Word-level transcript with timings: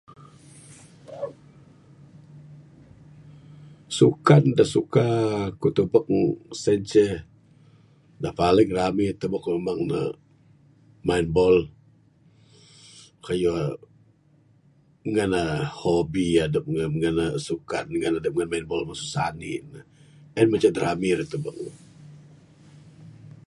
Sukan 3.97 4.43
da 4.57 4.65
suka 4.75 5.05
ku 5.61 5.67
tubek 5.75 6.05
sien 6.61 6.81
ceh, 6.89 7.13
da 8.21 8.29
paling 8.39 8.69
rami 8.77 9.05
tubek 9.19 9.41
ku 9.45 9.51
meng 9.67 9.81
ne 9.91 10.01
main 11.07 11.27
ball, 11.35 11.57
kayuh 13.25 13.61
ngan 15.11 15.29
ne 15.33 15.43
hobi 15.79 16.25
adep 16.45 16.65
ngan 16.73 17.15
ne 17.19 17.25
sukan 17.47 17.85
minat 17.91 18.11
adep 18.19 18.33
ngan 18.35 18.51
main 18.51 18.65
ball 18.69 18.83
masu 18.87 19.05
sanik 19.13 19.61
ne. 19.73 19.79
En 20.39 20.47
manceh 20.49 20.75
rami 20.83 21.09
dep 21.19 21.29
tubek 21.33 21.55
ne. 21.63 21.71